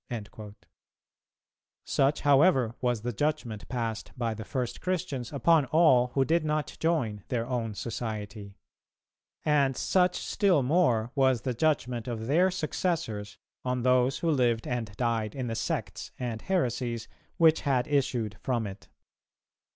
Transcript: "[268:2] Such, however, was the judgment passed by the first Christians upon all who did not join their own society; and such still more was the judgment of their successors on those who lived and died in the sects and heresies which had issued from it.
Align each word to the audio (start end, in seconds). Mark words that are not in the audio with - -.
"[268:2] 0.09 0.55
Such, 1.85 2.21
however, 2.21 2.73
was 2.81 3.03
the 3.03 3.13
judgment 3.13 3.67
passed 3.69 4.11
by 4.17 4.33
the 4.33 4.43
first 4.43 4.81
Christians 4.81 5.31
upon 5.31 5.65
all 5.65 6.07
who 6.15 6.25
did 6.25 6.43
not 6.43 6.75
join 6.79 7.23
their 7.27 7.45
own 7.45 7.75
society; 7.75 8.55
and 9.45 9.77
such 9.77 10.15
still 10.15 10.63
more 10.63 11.11
was 11.13 11.41
the 11.41 11.53
judgment 11.53 12.07
of 12.07 12.25
their 12.25 12.49
successors 12.49 13.37
on 13.63 13.83
those 13.83 14.17
who 14.17 14.31
lived 14.31 14.65
and 14.67 14.91
died 14.97 15.35
in 15.35 15.45
the 15.45 15.53
sects 15.55 16.09
and 16.17 16.41
heresies 16.41 17.07
which 17.37 17.61
had 17.61 17.87
issued 17.87 18.37
from 18.41 18.65
it. 18.65 18.87